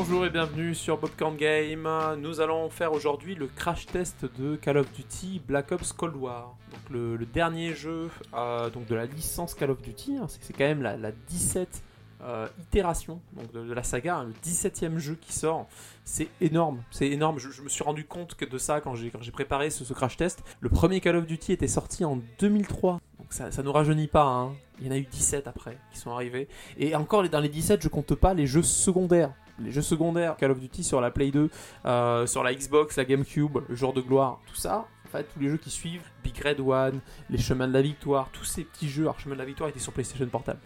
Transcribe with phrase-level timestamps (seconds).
[0.00, 1.88] Bonjour et bienvenue sur Popcorn Game.
[2.20, 6.56] Nous allons faire aujourd'hui le crash test de Call of Duty Black Ops Cold War.
[6.70, 10.18] Donc le, dernier jeu euh, donc de la licence Call of Duty.
[10.18, 11.82] hein, c'est quand même la, la 17
[12.22, 15.66] euh, itération donc de, la saga, hein, le 17e jeu qui sort.
[16.04, 17.40] C'est énorme, c'est énorme.
[17.40, 20.44] Je, me suis rendu compte de ça quand j'ai préparé ce, crash test.
[20.60, 23.00] Le premier Call of Duty était sorti en 2003.
[23.18, 24.26] Donc ça, nous rajeunit pas.
[24.26, 24.52] hein.
[24.80, 26.46] Il y en a eu 17 après qui sont arrivés.
[26.78, 29.32] Et encore dans les 17, je compte pas les jeux secondaires.
[29.60, 31.50] Les jeux secondaires, Call of Duty sur la Play 2,
[31.84, 34.86] euh, sur la Xbox, la GameCube, le jour de gloire, tout ça.
[35.04, 38.28] En fait, tous les jeux qui suivent, Big Red One, les chemins de la victoire,
[38.32, 40.60] tous ces petits jeux, alors de la victoire était sur PlayStation Portable.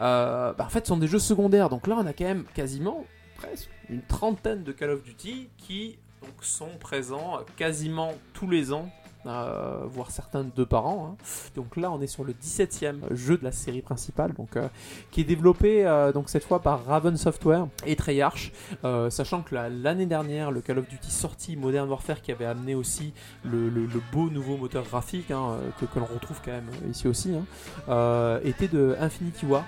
[0.00, 1.68] Euh, bah, en fait, sont des jeux secondaires.
[1.68, 3.04] Donc là, on a quand même quasiment,
[3.36, 5.98] presque, une trentaine de Call of Duty qui
[6.40, 8.90] sont présents quasiment tous les ans.
[9.24, 11.10] Voire certains deux par an.
[11.12, 11.24] hein.
[11.54, 14.68] Donc là, on est sur le 17e jeu de la série principale, donc euh,
[15.10, 18.52] qui est développé euh, donc cette fois par Raven Software et Treyarch,
[18.84, 22.46] euh, sachant que la- l'année dernière, le Call of Duty sorti Modern Warfare qui avait
[22.46, 23.12] amené aussi
[23.44, 23.68] le,
[24.12, 28.96] beau nouveau moteur graphique hein, que, l'on retrouve quand même ici aussi, hein, était de
[29.00, 29.64] Infinity War.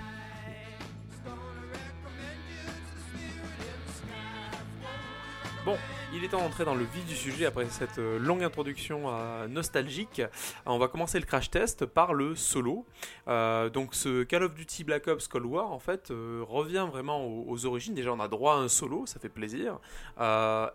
[5.65, 5.75] Bon,
[6.13, 9.47] il est temps d'entrer dans le vif du sujet après cette euh, longue introduction euh,
[9.47, 10.21] nostalgique.
[10.65, 12.85] On va commencer le crash test par le solo.
[13.27, 17.65] Euh, donc ce Call of Duty Black Ops Cold War en fait revient vraiment aux,
[17.65, 17.93] origines.
[17.93, 19.79] Déjà on a droit à un solo, ça fait plaisir.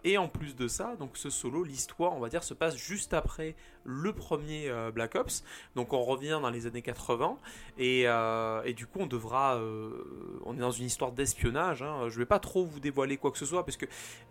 [0.04, 3.12] Et en plus de ça, donc ce solo, l'histoire on va dire se passe juste
[3.12, 3.56] après
[3.86, 5.44] le premier euh, Black Ops.
[5.74, 7.38] Donc on revient dans les années 80
[7.78, 11.82] et, euh, et du coup on devra, euh, on est dans une histoire d'espionnage.
[11.82, 12.08] Hein.
[12.08, 13.86] Je vais pas trop vous dévoiler quoi que ce soit parce que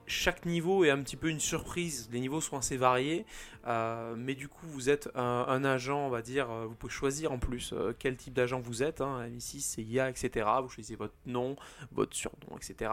[0.06, 2.10] chaque niveau est un petit peu une surprise.
[2.12, 3.26] Les niveaux sont assez variés,
[3.66, 7.74] mais du coup vous êtes un, agent, on va dire, vous pouvez choisir en plus
[7.98, 9.02] quel type d'agent vous êtes.
[9.02, 9.28] Hein.
[9.36, 10.48] Ici c'est IA, etc.
[10.62, 11.56] Vous choisissez votre nom,
[11.92, 12.92] votre surnom, etc.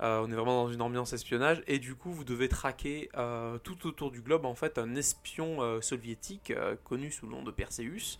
[0.00, 3.10] On est vraiment dans une ambiance espionnage et du coup vous devez traquer
[3.62, 5.80] tout autour du globe en fait un espion euh,
[6.50, 8.18] euh, connu sous le nom de Perseus.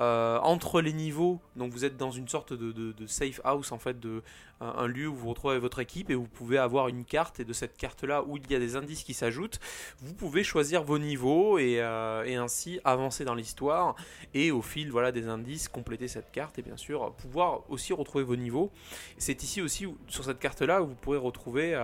[0.00, 4.00] Euh, entre les niveaux, donc vous êtes dans une sorte de, safe house en fait
[4.00, 4.22] de
[4.60, 7.52] un, lieu où vous retrouvez votre équipe et vous pouvez avoir une carte et de
[7.52, 9.60] cette carte là où il y a des indices qui s'ajoutent,
[10.00, 13.96] vous pouvez choisir vos niveaux et, euh, et ainsi avancer dans l'histoire
[14.32, 18.24] et au fil voilà des indices compléter cette carte et bien sûr pouvoir aussi retrouver
[18.24, 18.72] vos niveaux.
[19.18, 21.78] C'est ici aussi sur cette carte là où vous pourrez retrouver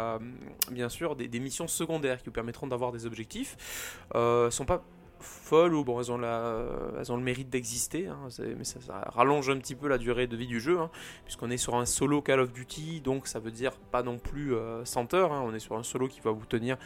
[0.71, 3.57] bien sûr des, missions secondaires qui vous permettront d'avoir des objectifs.
[4.13, 4.83] Sont pas
[5.23, 6.67] folles ou bon elles ont, la,
[6.99, 10.37] elles ont le mérite d'exister hein, mais ça, rallonge un petit peu la durée de
[10.37, 10.91] vie du jeu hein,
[11.25, 14.55] puisqu'on est sur un solo Call of Duty donc ça veut dire pas non plus
[14.55, 16.77] euh, 100 heures hein, on est sur un solo qui va vous tenir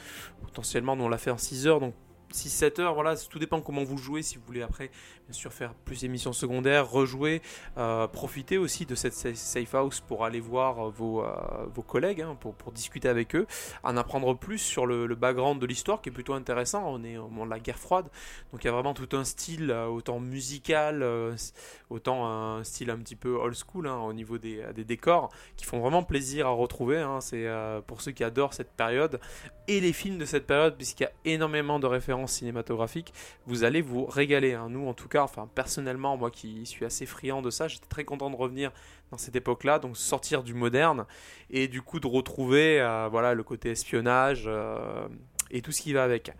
[0.42, 1.94] potentiellement on l'a fait en 6 heures donc
[2.32, 4.22] 6-7 heures, voilà, tout dépend comment vous jouez.
[4.22, 4.90] Si vous voulez après,
[5.28, 7.40] bien sûr, faire plus d'émissions secondaires, rejouer,
[7.78, 11.34] euh, profiter aussi de cette sa- safe house pour aller voir euh, vos, euh,
[11.74, 13.46] vos collègues, hein, pour, pour discuter avec eux,
[13.82, 16.82] en apprendre plus sur le, background de l'histoire qui est plutôt intéressant.
[16.86, 18.06] On est au moment de la guerre froide,
[18.52, 21.04] donc il y a vraiment tout un style, euh, autant musical,
[21.90, 25.64] autant un style un petit peu old school hein, au niveau des, des décors, qui
[25.64, 26.98] font vraiment plaisir à retrouver.
[26.98, 27.20] hein.
[27.20, 27.46] C'est
[27.86, 29.20] pour ceux qui adorent cette période
[29.68, 33.12] et les films de cette période, puisqu'il y a énormément de références cinématographiques,
[33.46, 34.54] vous allez vous régaler.
[34.54, 34.68] hein.
[34.70, 38.04] Nous, en tout cas, enfin personnellement, moi qui suis assez friand de ça, j'étais très
[38.04, 38.72] content de revenir
[39.10, 41.04] dans cette époque-là, donc sortir du moderne
[41.50, 44.44] et du coup de retrouver, euh, voilà, le côté espionnage.
[44.46, 45.06] euh,
[45.50, 46.32] et tout ce qui va avec.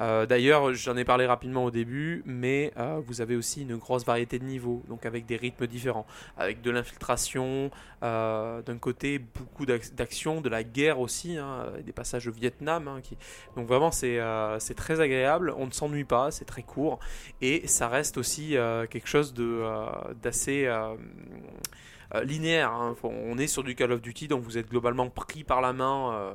[0.00, 4.04] Euh, D'ailleurs, j'en ai parlé rapidement au début, mais euh, vous avez aussi une grosse
[4.04, 7.70] variété de niveaux, donc avec des rythmes différents, avec de l'infiltration,
[8.02, 12.88] euh, d'un côté beaucoup d'ac- d'action, de la guerre aussi, hein, des passages au Vietnam,
[12.88, 13.00] hein,
[13.56, 16.98] donc vraiment c'est très agréable, on ne s'ennuie pas, c'est très court,
[17.40, 18.56] et ça reste aussi
[18.90, 19.34] quelque chose
[20.22, 20.68] d'assez...
[22.14, 22.72] euh, linéaire.
[22.72, 22.94] hein.
[23.02, 26.12] On est sur du Call of Duty, donc vous êtes globalement pris par la main
[26.12, 26.32] euh,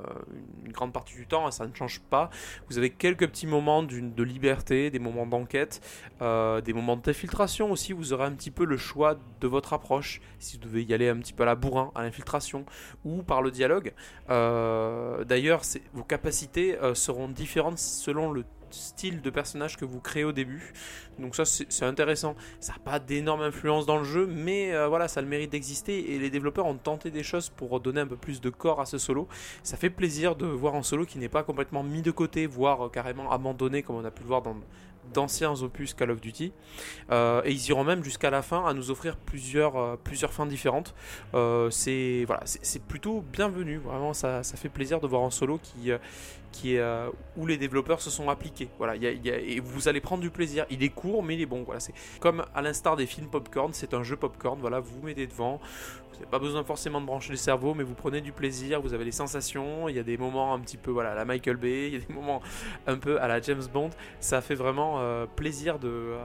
[0.66, 2.30] une grande partie du temps, hein, ça ne change pas.
[2.70, 5.82] Vous avez quelques petits moments de liberté, des moments d'enquête,
[6.22, 7.94] euh, des moments d'infiltration aussi.
[7.94, 11.10] Vous aurez un petit peu le choix de votre approche, si vous devez y aller
[11.10, 12.66] un petit peu à la bourrin, à l'infiltration,
[13.04, 13.94] ou par le dialogue.
[14.30, 15.62] D'ailleurs,
[15.94, 20.74] vos capacités seront différentes selon le style de personnage que vous créez au début.
[21.20, 22.36] Donc ça c'est intéressant.
[22.60, 25.52] Ça n'a pas d'énorme influence dans le jeu, mais euh, voilà, ça a le mérite
[25.52, 28.82] d'exister et les développeurs ont tenté des choses pour donner un peu plus de corps
[28.82, 29.28] à ce solo.
[29.62, 32.86] Ça fait plaisir de voir un solo qui n'est pas complètement mis de côté, voire
[32.86, 34.56] euh, carrément abandonné comme on a pu le voir dans
[35.14, 36.54] d'anciens opus Call of Duty.
[37.12, 40.00] et ils iront même jusqu'à la fin à nous offrir plusieurs,
[40.32, 40.96] fins différentes.
[41.72, 42.26] c'est
[42.88, 43.80] plutôt bienvenu.
[43.80, 45.92] Vraiment, ça, ça, fait plaisir de voir un solo qui,
[46.66, 48.70] euh, où les développeurs se sont appliqués.
[48.78, 50.66] Voilà, et vous allez prendre du plaisir.
[50.70, 51.64] Il est court, mais il est bon.
[51.64, 54.60] Voilà, c'est comme à l'instar des films popcorn, c'est un jeu popcorn.
[54.60, 55.60] Voilà, vous vous mettez devant.
[56.10, 58.82] Vous n'avez pas besoin forcément de brancher le cerveau, mais vous prenez du plaisir.
[58.82, 59.90] Vous avez les sensations.
[59.90, 61.88] Il y a des moments un petit peu, voilà, à la Michael Bay.
[61.88, 62.42] Il y a des moments
[62.86, 63.90] un peu à la James Bond.
[64.20, 66.20] Ça fait vraiment euh, plaisir euh,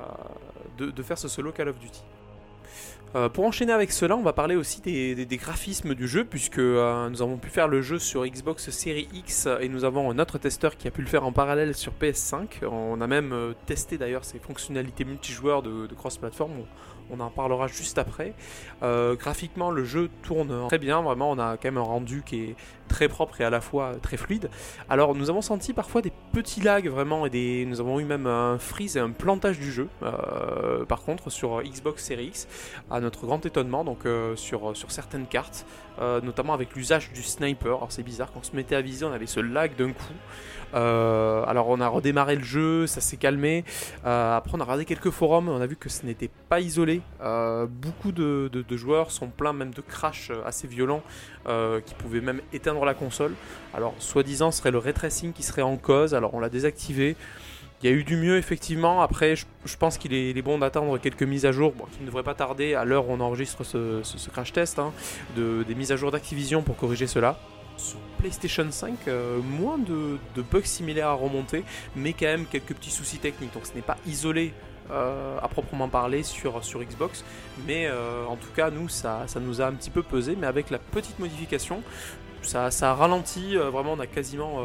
[0.77, 2.03] de, de faire ce solo Call of Duty.
[3.15, 7.09] Euh, pour enchaîner avec cela, on va parler aussi des, graphismes du jeu, puisque euh,
[7.09, 10.39] nous avons pu faire le jeu sur Xbox Series X et nous avons un autre
[10.39, 12.67] testeur qui a pu le faire en parallèle sur PS5.
[12.67, 16.53] On a même euh, testé d'ailleurs ces fonctionnalités multijoueurs de, cross-platform
[17.11, 18.35] on en parlera juste après.
[18.83, 22.43] Euh, graphiquement, le jeu tourne très bien, vraiment, on a quand même un rendu qui
[22.43, 22.57] est
[22.89, 24.51] très propre et à la fois très fluide.
[24.89, 27.65] Alors, nous avons senti parfois des petits lags vraiment, et des...
[27.67, 31.63] nous avons eu même un freeze et un plantage du jeu, euh, par contre, sur
[31.63, 32.49] Xbox Series X,
[33.01, 35.67] notre grand étonnement, donc euh, sur, sur certaines cartes,
[36.23, 37.77] notamment avec l'usage du sniper.
[37.77, 40.15] Alors, c'est bizarre, quand on se mettait à viser, on avait ce lag d'un coup.
[40.75, 43.65] Euh, alors on a redémarré le jeu, ça s'est calmé.
[44.05, 47.01] Euh, après on a regardé quelques forums, on a vu que ce n'était pas isolé.
[47.23, 51.03] Euh, beaucoup de, joueurs sont pleins même de crash assez violents
[51.87, 53.33] qui pouvaient même éteindre la console.
[53.73, 57.17] Alors soi-disant serait le ray tracing qui serait en cause, alors on l'a désactivé.
[57.83, 59.03] Il y a eu du mieux effectivement.
[59.03, 62.35] Après, je, pense qu'il est, bon d'attendre quelques mises à jour, qui ne devraient pas
[62.35, 64.93] tarder à l'heure où on enregistre ce, crash test, hein,
[65.37, 67.39] de, des mises à jour d'Activision pour corriger cela
[67.77, 70.19] sur PlayStation 5, euh, moins de,
[70.51, 71.65] bugs similaires à remonter,
[71.97, 73.55] mais quand même quelques petits soucis techniques.
[73.55, 74.53] Donc ce n'est pas isolé
[74.91, 77.25] euh, à proprement parler sur, Xbox,
[77.67, 80.71] mais euh, en tout cas nous ça nous a un petit peu pesé, mais avec
[80.71, 81.83] la petite modification,
[82.43, 84.63] ça, a ralenti, vraiment on n'a quasiment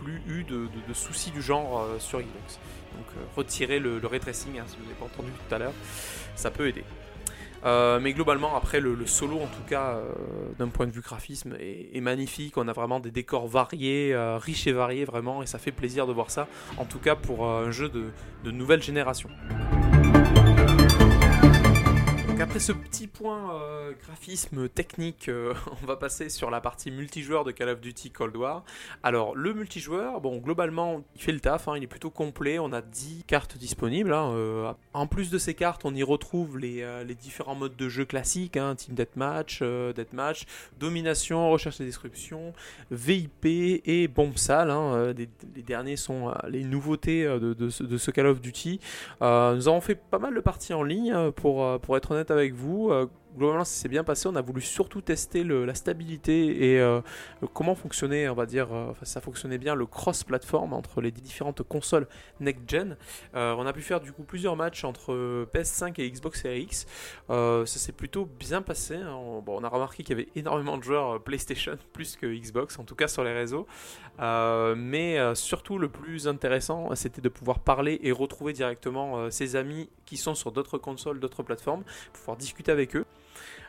[0.00, 2.58] plus eu de, soucis du genre sur Xbox.
[2.96, 5.72] Donc retirer le, le hein, si vous n'avez pas entendu tout à l'heure,
[6.34, 6.84] ça peut aider.
[7.64, 10.12] Euh, mais globalement, après, le, solo, en tout cas, euh,
[10.58, 12.56] d'un point de vue graphisme, est, magnifique.
[12.56, 16.06] On a vraiment des décors variés, euh, riches et variés, vraiment, et ça fait plaisir
[16.06, 16.46] de voir ça,
[16.76, 19.28] en tout cas pour un jeu de nouvelle génération
[22.42, 27.44] après ce petit point euh, graphisme technique, euh, on va passer sur la partie multijoueur
[27.44, 28.62] de Call of Duty Cold War.
[29.02, 32.72] Alors le multijoueur, bon globalement il fait le taf, hein, il est plutôt complet, on
[32.72, 34.12] a 10 cartes disponibles.
[34.12, 36.84] Hein, euh, en plus de ces cartes, on y retrouve les,
[37.18, 40.44] différents modes de jeu classiques, hein, Team Deathmatch, Deathmatch,
[40.78, 42.52] Domination, Recherche et Destruction,
[42.90, 45.14] VIP et Bombe Sale.
[45.16, 48.78] les, derniers sont les nouveautés de, de, ce Call of Duty.
[49.20, 49.26] nous
[49.68, 52.92] avons fait pas mal de parties en ligne pour, pour être honnête avec vous.
[53.36, 54.28] Euh, globalement, ça s'est bien passé.
[54.28, 57.00] On a voulu surtout tester la stabilité et euh,
[57.54, 62.08] comment fonctionnait, on va dire, euh, ça fonctionnait bien le cross-platform entre les différentes consoles
[62.40, 62.96] next-gen.
[63.34, 66.86] on a pu faire du coup plusieurs matchs entre PS5 et Xbox Series X.
[67.28, 68.96] ça s'est plutôt bien passé.
[68.96, 69.14] Hein.
[69.14, 72.78] On, bon, on a remarqué qu'il y avait énormément de joueurs PlayStation plus que Xbox,
[72.78, 73.66] en tout cas sur les réseaux.
[74.18, 80.16] mais surtout, le plus intéressant, c'était de pouvoir parler et retrouver directement ses amis qui
[80.16, 83.04] sont sur d'autres consoles, d'autres plateformes, pouvoir discuter avec eux.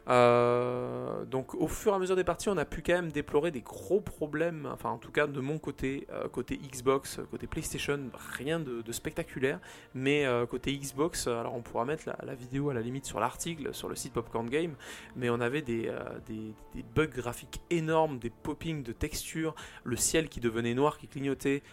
[0.10, 3.52] Euh, donc au fur et à mesure des parties, on a pu quand même déplorer
[3.52, 8.00] des gros problèmes, enfin en tout cas de mon côté, euh, côté Xbox, côté PlayStation,
[8.38, 9.60] rien de, spectaculaire,
[9.94, 13.74] mais euh, côté Xbox, alors on pourra mettre la, vidéo à la limite sur l'article,
[13.74, 14.76] sur le site Popcorn Game,
[15.16, 15.92] mais on avait des,
[16.26, 21.64] des, bugs graphiques énormes, des poppings de textures, le ciel qui devenait noir, qui clignotait,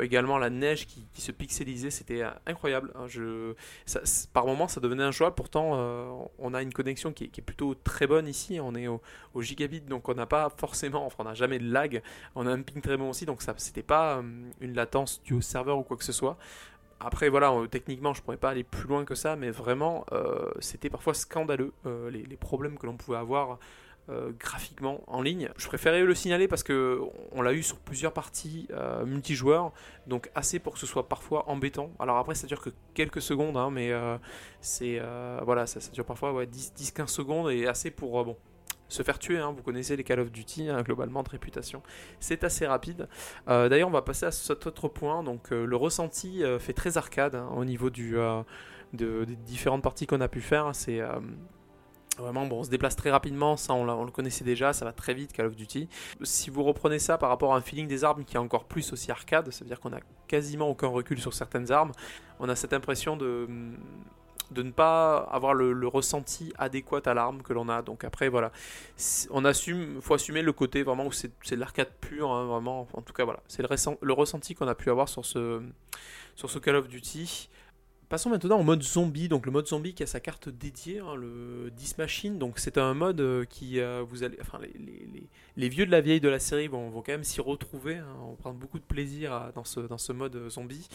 [0.00, 2.92] également la neige qui, se pixelisait, c'était incroyable.
[2.94, 3.06] Hein,
[4.32, 8.06] par moments ça devenait un choix, pourtant on a une connexion qui est plutôt très
[8.06, 8.58] bonne ici.
[8.60, 9.00] On est au,
[9.40, 12.02] gigabit, donc on n'a pas forcément, enfin on n'a jamais de lag.
[12.34, 14.22] On a un ping très bon aussi, donc ça c'était pas euh,
[14.60, 16.36] une latence due au serveur ou quoi que ce soit.
[17.00, 20.50] Après voilà, euh, techniquement je pourrais pas aller plus loin que ça, mais vraiment euh,
[20.60, 21.72] c'était parfois scandaleux
[22.10, 23.58] les, problèmes que l'on pouvait avoir
[24.38, 25.50] graphiquement en ligne.
[25.56, 27.00] Je préférais le signaler parce que
[27.32, 28.68] on l'a eu sur plusieurs parties
[29.04, 29.72] multijoueurs,
[30.06, 31.90] donc assez pour que ce soit parfois embêtant.
[31.98, 33.92] Alors après ça dure que quelques secondes, hein, mais
[34.60, 35.00] c'est
[35.44, 38.36] voilà, ça, dure parfois ouais, 10-15 secondes et assez pour bon
[38.88, 39.38] se faire tuer.
[39.38, 39.52] Hein.
[39.56, 41.82] Vous connaissez les Call of Duty, hein, globalement de réputation.
[42.20, 43.08] C'est assez rapide.
[43.46, 45.22] D'ailleurs, on va passer à cet autre point.
[45.22, 48.16] Donc, le ressenti fait très arcade au niveau du,
[48.92, 50.72] de, des différentes parties qu'on a pu faire.
[52.18, 55.32] Vraiment, on se déplace très rapidement, ça on, le connaissait déjà, ça va très vite
[55.32, 55.88] Call of Duty.
[56.22, 58.92] Si vous reprenez ça par rapport à un feeling des armes qui est encore plus
[58.92, 61.92] aussi arcade, ça veut dire qu'on a quasiment aucun recul sur certaines armes,
[62.40, 63.46] on a cette impression de
[64.56, 67.82] ne pas avoir le, ressenti adéquat à l'arme que l'on a.
[67.82, 68.50] Donc après, voilà,
[69.30, 72.64] on assume, faut assumer le côté vraiment où c'est de l'arcade pur, hein.
[72.66, 73.68] En tout cas, voilà, c'est le,
[74.00, 75.62] le, ressenti qu'on a pu avoir sur ce,
[76.34, 77.48] sur ce Call of Duty.
[78.08, 79.28] Passons maintenant au mode zombie.
[79.28, 82.38] Donc le mode zombie qui a sa carte dédiée, hein, le 10 Machine.
[82.38, 84.58] Donc c'est un mode euh, qui euh, vous allez, enfin
[85.56, 87.96] les, vieux de la vieille de la série vont, quand même s'y retrouver.
[87.96, 88.06] Hein.
[88.22, 90.88] on prend beaucoup de plaisir dans ce dans ce mode euh, zombie.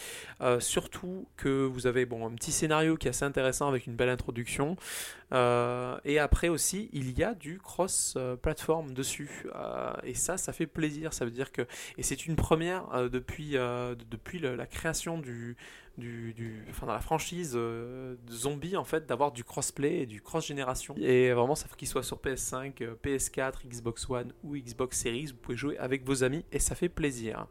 [0.60, 4.10] surtout que vous avez bon un petit scénario qui est assez intéressant avec une belle
[4.10, 4.76] introduction.
[5.32, 9.46] et après aussi il y a du cross platform dessus.
[10.04, 11.14] et ça ça fait plaisir.
[11.14, 11.62] Ça veut dire que
[12.00, 13.52] et c'est une première depuis
[14.10, 15.58] depuis la création du
[15.98, 20.48] du, enfin dans la franchise euh, zombie en fait d'avoir du crossplay et du cross
[20.48, 22.74] génération et vraiment ça fait qu'il soit sur PS5,
[23.04, 26.90] PS4, Xbox One ou Xbox Series, vous pouvez jouer avec vos amis et ça fait
[26.90, 27.48] plaisir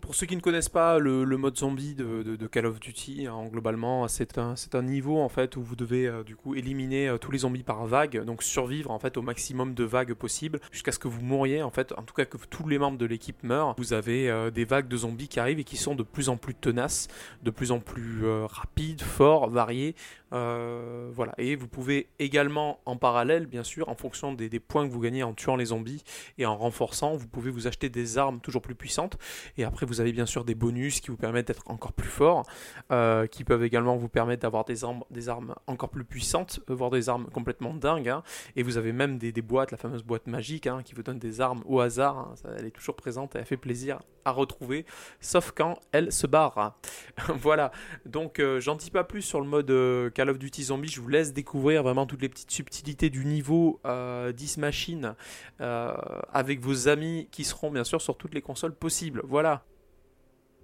[0.00, 4.06] pour ceux qui ne connaissent pas le, mode zombie de, Call of Duty, hein, globalement,
[4.08, 7.30] c'est un, un, niveau en fait où vous devez euh, du coup éliminer euh, tous
[7.30, 10.98] les zombies par vague, donc survivre en fait au maximum de vagues possibles jusqu'à ce
[10.98, 13.74] que vous mouriez en fait, en tout cas que tous les membres de l'équipe meurent.
[13.78, 16.36] Vous avez euh, des vagues de zombies qui arrivent et qui sont de plus en
[16.36, 17.08] plus tenaces,
[17.42, 19.94] de plus en plus rapides, forts, variés.
[20.30, 25.00] voilà, et vous pouvez également en parallèle, bien sûr, en fonction des, points que vous
[25.00, 26.04] gagnez en tuant les zombies
[26.38, 29.18] et en renforçant, vous pouvez vous acheter des armes toujours plus puissantes.
[29.56, 32.44] Et vous avez bien sûr des bonus qui vous permettent d'être encore plus fort,
[32.92, 36.74] euh, qui peuvent également vous permettre d'avoir des armes, des armes encore plus puissantes, euh,
[36.74, 38.08] voire des armes complètement dingues.
[38.08, 38.22] Hein.
[38.56, 41.40] Et vous avez même des, boîtes, la fameuse boîte magique, hein, qui vous donne des
[41.40, 42.18] armes au hasard.
[42.18, 42.34] Hein.
[42.58, 44.86] elle est toujours présente elle fait plaisir à retrouver,
[45.20, 46.78] sauf quand elle se barre.
[47.40, 47.72] voilà,
[48.06, 51.08] donc euh, j'en dis pas plus sur le mode Call of Duty Zombie, je vous
[51.08, 55.14] laisse découvrir vraiment toutes les petites subtilités du niveau 10 machines
[55.58, 59.22] avec vos amis qui seront bien sûr sur toutes les consoles possibles.
[59.24, 59.63] Voilà.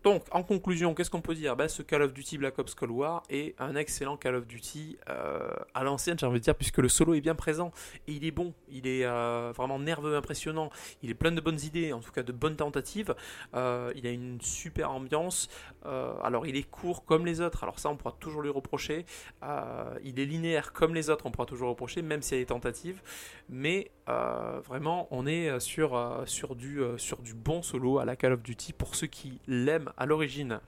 [0.02, 1.56] Donc, en conclusion, qu'est-ce qu'on peut dire?
[1.56, 4.96] Ben, Ce Call of Duty Black Ops Cold War est un excellent Call of Duty
[5.10, 7.70] euh, à l'ancienne, j'ai envie de dire, puisque le solo est bien présent
[8.08, 10.70] et il est bon, il est euh, vraiment nerveux, impressionnant,
[11.02, 13.14] il est plein de bonnes idées, en tout cas de bonnes tentatives.
[13.54, 15.48] Euh, il a une super ambiance.
[15.84, 19.04] alors, il est court comme les autres, alors ça, on pourra toujours lui reprocher.
[20.02, 22.46] il est linéaire comme les autres, on pourra toujours reprocher, même s'il y a des
[22.46, 23.02] tentatives.
[23.50, 26.24] Mais vraiment, on est sur,
[26.56, 30.06] du, sur du bon solo à la Call of Duty pour ceux qui l'aiment à
[30.06, 30.60] l'origine.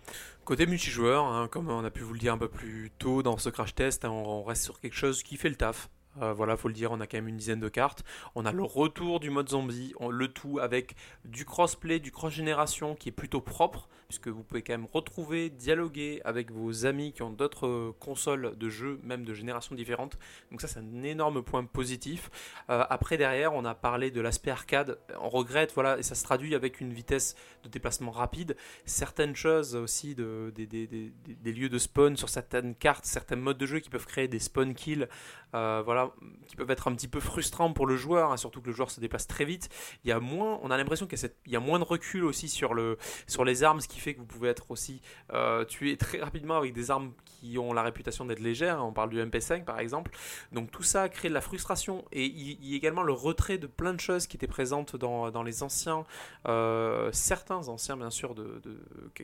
[0.45, 3.39] Côté multijoueur, hein, comme on a pu vous le dire un peu plus tôt dans
[3.39, 5.89] ce crash test, hein, on reste sur quelque chose qui fait le taf.
[6.21, 8.05] Euh, voilà, faut le dire, on a quand même une dizaine de cartes.
[8.35, 13.09] On a le retour du mode zombie, le tout avec du crossplay, du cross-génération qui
[13.09, 17.31] est plutôt propre, puisque vous pouvez quand même retrouver, dialoguer avec vos amis qui ont
[17.31, 20.19] d'autres euh, consoles de jeux, même de générations différentes.
[20.51, 22.31] Donc ça, c'est un énorme point positif.
[22.69, 24.99] Euh, après, derrière, on a parlé de l'aspect arcade.
[25.19, 28.55] On regrette, voilà, et ça se traduit avec une vitesse de déplacement rapide.
[28.85, 33.79] Certaines choses aussi, de, des, lieux de spawn sur certaines cartes, certains modes de jeu
[33.79, 35.09] qui peuvent créer des spawn kills.
[35.53, 36.13] voilà
[36.47, 38.91] qui peuvent être un petit peu frustrants pour le joueur, hein, surtout que le joueur
[38.91, 39.71] se déplace très vite.
[40.05, 42.75] Il y a moins, on a l'impression qu'il y, a moins de recul aussi sur,
[42.75, 45.01] le, sur les armes, ce qui fait que vous pouvez être aussi
[45.33, 47.13] euh, tué très rapidement avec des armes
[47.59, 48.79] ont la réputation d'être légères.
[48.79, 48.85] Hein.
[48.85, 50.11] On parle du MP5 par exemple.
[50.53, 53.67] Donc tout ça crée de la frustration et il, y a également le retrait de
[53.67, 56.05] plein de choses qui étaient présentes dans, les anciens,
[56.47, 58.61] euh, certains anciens bien sûr de,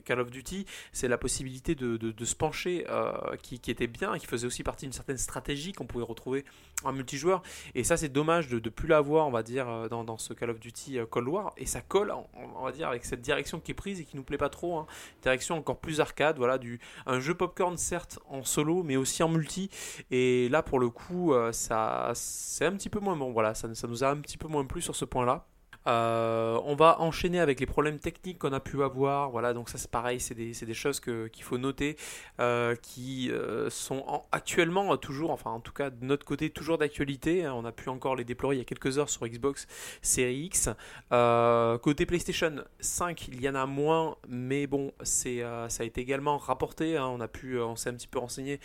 [0.04, 0.66] Call of Duty.
[0.92, 4.86] C'est la possibilité de, se pencher euh, qui, était bien et qui faisait aussi partie
[4.86, 6.44] d'une certaine stratégie qu'on pouvait retrouver
[6.84, 7.42] en multijoueur.
[7.74, 10.50] Et ça, c'est dommage de ne plus l'avoir, on va dire, euh, dans, ce Call
[10.50, 11.52] of Duty Cold War.
[11.56, 14.22] Et ça colle, on, va dire, avec cette direction qui est prise et qui nous
[14.22, 14.78] plaît pas trop.
[14.78, 14.86] Hein.
[15.22, 19.28] Direction encore plus arcade, voilà, du, un jeu popcorn, certes, en solo, mais aussi en
[19.28, 19.70] multi.
[20.10, 23.32] Et là, pour le coup, euh, ça, c'est un petit peu moins bon.
[23.32, 25.46] Voilà, ça, ça nous a un petit peu moins plu sur ce point-là.
[25.88, 29.30] Euh, on va enchaîner avec les problèmes techniques qu'on a pu avoir.
[29.30, 31.96] Voilà, donc ça c'est pareil, c'est des, choses qu'il faut noter,
[32.40, 37.48] euh, qui euh, sont actuellement toujours, enfin en tout cas de notre côté, toujours d'actualité.
[37.48, 39.66] On a pu encore les déployer il y a quelques heures sur Xbox
[40.02, 40.68] Series X.
[41.10, 46.96] côté PlayStation 5, il y en a moins, mais bon, ça a été également rapporté.
[46.96, 47.06] Hein.
[47.06, 48.60] on a pu, on s'est un petit peu renseigné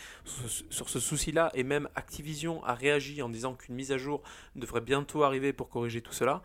[0.70, 4.22] sur, ce souci-là, et même Activision a réagi en disant qu'une mise à jour
[4.56, 6.42] devrait bientôt arriver pour corriger tout cela.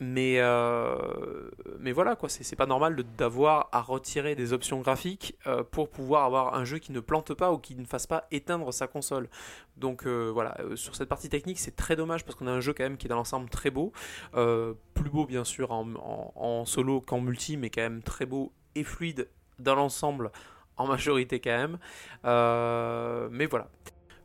[0.00, 0.96] Mais, euh,
[1.78, 6.24] mais voilà, quoi, c'est pas normal d'avoir à retirer des options graphiques euh, pour pouvoir
[6.24, 9.28] avoir un jeu qui ne plante pas ou qui ne fasse pas éteindre sa console.
[9.76, 12.84] Donc voilà, sur cette partie technique, c'est très dommage parce qu'on a un jeu quand
[12.84, 13.92] même qui est dans l'ensemble très beau.
[14.32, 19.28] plus beau bien sûr en solo qu'en multi, mais quand même très beau et fluide
[19.58, 20.30] dans l'ensemble
[20.76, 21.78] en majorité quand même.
[23.32, 23.68] mais voilà.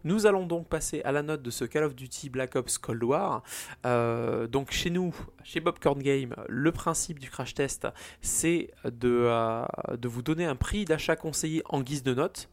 [0.03, 3.03] Nous allons donc passer à la note de ce Call of Duty Black Ops Cold
[3.03, 3.44] War.
[3.86, 5.13] Euh, donc chez nous,
[5.44, 7.88] chez Bobcorn Game, le principe du crash test,
[8.22, 9.65] c'est de, euh,
[9.98, 12.50] de vous donner un prix d'achat conseillé en guise de note.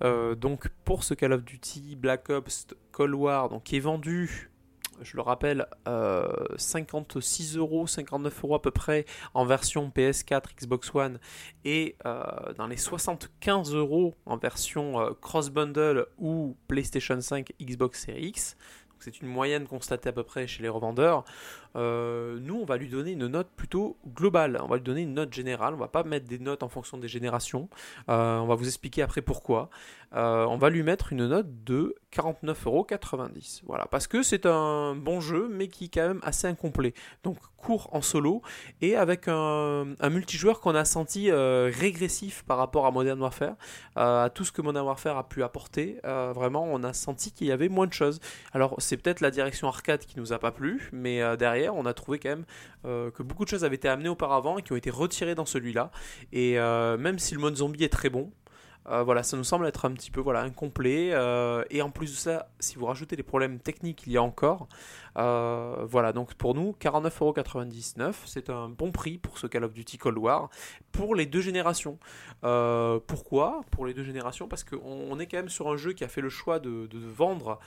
[0.00, 4.50] donc pour ce Call of Duty Black Ops Cold War, qui est vendu
[5.02, 5.66] je le rappelle,
[6.56, 11.18] 56 euros, 59 euros à peu près en version PS4, Xbox One
[11.64, 12.22] et euh,
[12.56, 18.56] dans les 75 euros en version euh, cross bundle ou PlayStation 5, Xbox Series X.
[18.98, 21.24] C'est une moyenne constatée à peu près chez les revendeurs.
[21.76, 24.58] Euh, nous, on va lui donner une note plutôt globale.
[24.62, 25.74] On va lui donner une note générale.
[25.74, 27.68] On va pas mettre des notes en fonction des générations.
[28.08, 29.68] on va vous expliquer après pourquoi.
[30.12, 33.62] On va lui mettre une note de 49,90€.
[33.66, 36.94] Voilà, parce que c'est un bon jeu, mais qui est quand même assez incomplet.
[37.24, 38.42] Donc court en solo
[38.80, 43.56] et avec un, multijoueur qu'on a senti euh, régressif par rapport à Modern Warfare,
[43.98, 45.98] euh, à tout ce que Modern Warfare a pu apporter.
[46.04, 48.20] Euh, vraiment, on a senti qu'il y avait moins de choses.
[48.52, 51.94] Alors c'est peut-être la direction arcade qui nous a pas plu, mais derrière, on a
[51.94, 52.44] trouvé quand même
[52.84, 55.90] que beaucoup de choses avaient été amenées auparavant et qui ont été retirées dans celui-là.
[56.32, 58.30] Et même si le mode zombie est très bon,
[58.88, 61.10] euh, voilà, ça nous semble être un petit peu voilà, incomplet.
[61.12, 64.22] Euh, et en plus de ça, si vous rajoutez les problèmes techniques qu'il y a
[64.22, 64.68] encore,
[65.16, 69.98] euh, voilà, donc pour nous, 49,99€, c'est un bon prix pour ce Call of Duty
[69.98, 70.50] Cold War
[70.92, 71.98] pour les deux générations.
[72.42, 73.62] pourquoi?
[73.70, 76.20] Pour les deux générations Parce qu'on est quand même sur un jeu qui a fait
[76.20, 77.58] le choix de, vendre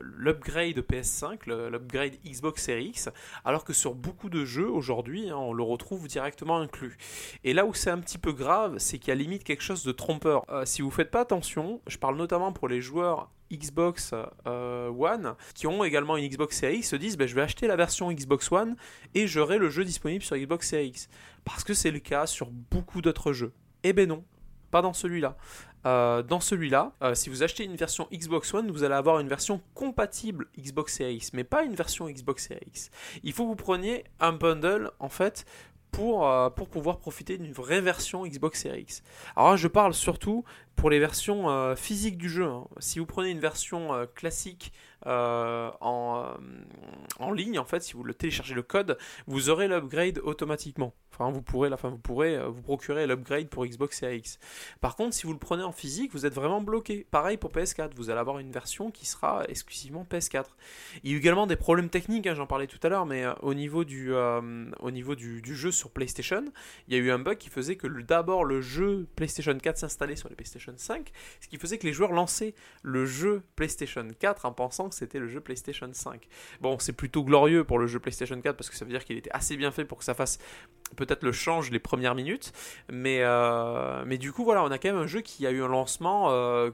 [0.00, 3.10] l'upgrade PS5, l'upgrade Xbox Series X,
[3.44, 6.96] alors que sur beaucoup de jeux aujourd'hui, hein, on le retrouve directement inclus.
[7.44, 9.84] Et là où c'est un petit peu grave, c'est qu'il y a limite quelque chose
[9.84, 14.12] de trompeur si vous faites pas attention, je parle notamment pour les joueurs Xbox
[14.46, 17.76] euh, One qui ont également une Xbox Series se disent ben, je vais acheter la
[17.76, 18.76] version Xbox One
[19.14, 21.08] et j'aurai le jeu disponible sur Xbox Series X.
[21.44, 23.52] Parce que c'est le cas sur beaucoup d'autres jeux.
[23.82, 24.24] Eh ben non,
[24.70, 25.36] pas dans celui-là.
[25.86, 29.28] Euh, dans celui-là, euh, si vous achetez une version Xbox One, vous allez avoir une
[29.28, 32.90] version compatible Xbox Series X, mais pas une version Xbox Series X.
[33.22, 35.46] Il faut que vous preniez un bundle en fait
[35.90, 39.02] pour, pour pouvoir profiter d'une vraie version Xbox Series X.
[39.36, 40.44] Alors je parle surtout
[40.78, 42.44] pour les versions euh, physiques du jeu.
[42.44, 42.68] Hein.
[42.78, 44.72] Si vous prenez une version euh, classique
[45.04, 46.34] en,
[47.18, 50.92] en ligne, en fait, si vous le téléchargez le code, vous aurez l'upgrade automatiquement.
[51.18, 54.38] Enfin, vous pourrez, enfin, vous pourrez euh, vous procurer l'upgrade pour Xbox Series X.
[54.80, 57.06] Par contre, si vous le prenez en physique, vous êtes vraiment bloqué.
[57.10, 60.44] Pareil pour PS4, vous allez avoir une version qui sera exclusivement PS4.
[61.02, 63.24] Il y a eu également des problèmes techniques, hein, j'en parlais tout à l'heure, mais
[63.24, 66.44] euh, au niveau, du, euh, au niveau du, jeu sur PlayStation,
[66.86, 70.14] il y a eu un bug qui faisait que d'abord le jeu PlayStation 4 s'installait
[70.14, 74.46] sur les PlayStation 5, ce qui faisait que les joueurs lançaient le jeu PlayStation 4
[74.46, 76.28] en pensant que c'était le jeu PlayStation 5.
[76.60, 79.16] Bon, c'est plutôt glorieux pour le jeu PlayStation 4 parce que ça veut dire qu'il
[79.16, 80.38] était assez bien fait pour que ça fasse
[80.96, 82.52] peut-être le change les premières minutes.
[82.90, 85.68] Mais, euh, du coup, voilà, on a quand même un jeu qui a eu un
[85.68, 86.70] lancement euh,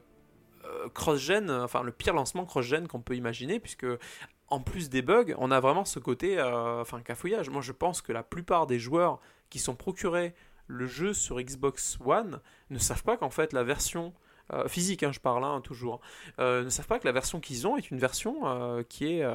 [0.64, 3.86] euh, cross-gen, enfin le pire lancement cross-gen qu'on peut imaginer, puisque
[4.48, 7.50] en plus des bugs, on a vraiment ce côté, enfin cafouillage.
[7.50, 10.34] Moi, je pense que la plupart des joueurs qui sont procurés
[10.66, 14.12] le jeu sur Xbox One ne savent pas qu'en fait la version
[14.52, 16.00] euh, physique, hein, je parle hein, toujours,
[16.38, 19.26] euh, ne savent pas que la version qu'ils ont est une version euh, qui, est,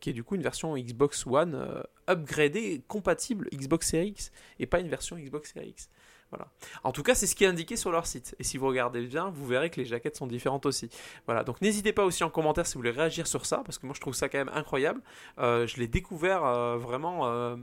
[0.00, 4.80] qui est du coup une version Xbox One upgradée, compatible Xbox Series X, et pas
[4.80, 5.90] une version Xbox Series X.
[6.30, 6.48] Voilà.
[6.82, 8.34] En tout cas, c'est ce qui est indiqué sur leur site.
[8.38, 10.88] Et si vous regardez bien, vous verrez que les jaquettes sont différentes aussi.
[11.26, 11.44] Voilà.
[11.44, 13.94] Donc n'hésitez pas aussi en commentaire si vous voulez réagir sur ça, parce que moi
[13.94, 15.02] je trouve ça quand même incroyable.
[15.38, 16.40] je l'ai découvert
[16.78, 17.56] vraiment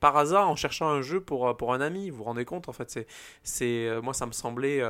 [0.00, 2.10] par hasard en cherchant un jeu pour, pour un ami.
[2.10, 3.06] Vous vous rendez compte en fait, c'est,
[3.42, 4.82] c'est moi ça me semblait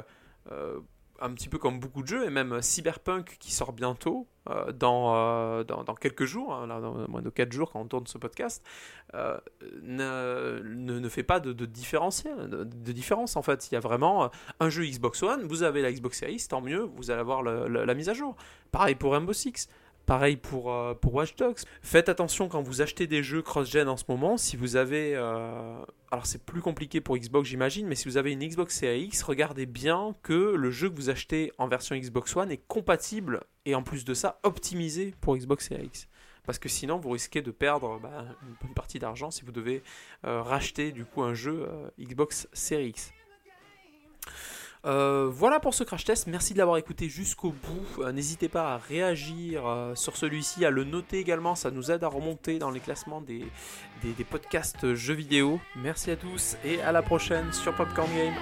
[0.50, 0.80] euh,
[1.20, 5.14] un petit peu comme beaucoup de jeux, et même Cyberpunk qui sort bientôt, euh, dans,
[5.14, 8.18] euh, dans, quelques jours, hein, là, dans moins de 4 jours quand on tourne ce
[8.18, 8.66] podcast,
[9.14, 13.70] ne, ne, fait pas de, de, différentiel, de, différence en fait.
[13.70, 16.90] Il y a vraiment un jeu Xbox One, vous avez la Xbox Series, tant mieux,
[16.96, 18.34] vous allez avoir la mise à jour.
[18.72, 19.68] Pareil pour Rainbow Six.
[20.06, 21.60] Pareil pour, euh, pour Watch Dogs.
[21.80, 24.36] Faites attention quand vous achetez des jeux cross-gen en ce moment.
[24.36, 25.14] Si vous avez.
[25.14, 29.04] Euh, alors c'est plus compliqué pour Xbox, j'imagine, mais si vous avez une Xbox Series
[29.04, 33.40] X, regardez bien que le jeu que vous achetez en version Xbox One est compatible
[33.64, 36.08] et en plus de ça, optimisé pour Xbox Series X.
[36.44, 39.84] Parce que sinon, vous risquez de perdre bah, une bonne partie d'argent si vous devez
[40.26, 41.68] euh, racheter du coup un jeu
[42.00, 43.12] Xbox Series X.
[44.84, 48.02] Euh, voilà pour ce crash test, merci de l'avoir écouté jusqu'au bout.
[48.02, 52.02] Euh, n'hésitez pas à réagir euh, sur celui-ci, à le noter également, ça nous aide
[52.02, 53.44] à remonter dans les classements des,
[54.02, 55.60] des podcasts jeux vidéo.
[55.76, 58.34] Merci à tous et à la prochaine sur Popcorn Game.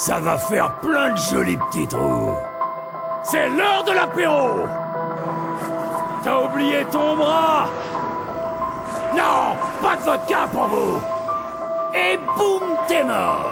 [0.00, 2.34] Ça va faire plein de jolis petits trous
[3.22, 4.66] C'est l'heure de l'apéro.
[6.24, 7.68] T'as oublié ton bras.
[9.14, 11.00] Non Pas de vodka pour vous.
[11.94, 13.49] Et boum, t'es mort